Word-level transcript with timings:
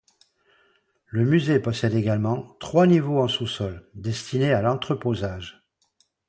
Le 1.05 1.25
musée 1.25 1.59
possède 1.59 1.93
également 1.93 2.55
trois 2.59 2.87
niveaux 2.87 3.21
en 3.21 3.27
sous-sol 3.27 3.87
destinés 3.93 4.51
à 4.51 4.63
l'entreposage. 4.63 5.63